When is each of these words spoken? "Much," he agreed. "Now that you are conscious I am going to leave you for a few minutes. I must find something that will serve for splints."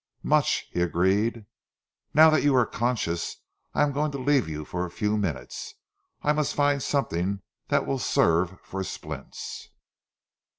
"Much," 0.23 0.65
he 0.71 0.81
agreed. 0.81 1.45
"Now 2.11 2.31
that 2.31 2.41
you 2.41 2.55
are 2.55 2.65
conscious 2.65 3.37
I 3.75 3.83
am 3.83 3.91
going 3.91 4.11
to 4.13 4.17
leave 4.17 4.49
you 4.49 4.65
for 4.65 4.83
a 4.83 4.89
few 4.89 5.15
minutes. 5.15 5.75
I 6.23 6.33
must 6.33 6.55
find 6.55 6.81
something 6.81 7.43
that 7.67 7.85
will 7.85 7.99
serve 7.99 8.59
for 8.63 8.83
splints." 8.83 9.69